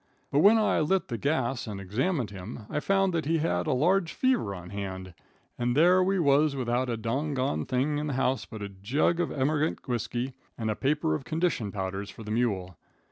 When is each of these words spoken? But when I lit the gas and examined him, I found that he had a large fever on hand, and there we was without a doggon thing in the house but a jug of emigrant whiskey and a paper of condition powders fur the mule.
But 0.31 0.39
when 0.39 0.57
I 0.57 0.79
lit 0.79 1.09
the 1.09 1.17
gas 1.19 1.67
and 1.67 1.79
examined 1.79 2.31
him, 2.31 2.65
I 2.71 2.79
found 2.79 3.13
that 3.13 3.25
he 3.27 3.37
had 3.37 3.67
a 3.67 3.71
large 3.71 4.13
fever 4.13 4.55
on 4.55 4.71
hand, 4.71 5.13
and 5.59 5.77
there 5.77 6.03
we 6.03 6.17
was 6.17 6.55
without 6.55 6.89
a 6.89 6.97
doggon 6.97 7.67
thing 7.67 7.99
in 7.99 8.07
the 8.07 8.13
house 8.13 8.45
but 8.45 8.63
a 8.63 8.69
jug 8.69 9.19
of 9.19 9.31
emigrant 9.31 9.87
whiskey 9.87 10.33
and 10.57 10.71
a 10.71 10.75
paper 10.75 11.13
of 11.13 11.23
condition 11.23 11.71
powders 11.71 12.09
fur 12.09 12.23
the 12.23 12.31
mule. 12.31 12.79